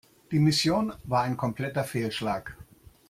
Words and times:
Die 0.31 0.39
Mission 0.39 0.93
war 1.03 1.21
ein 1.25 1.37
kompletter 1.37 1.83
Fehlschlag. 1.83 2.57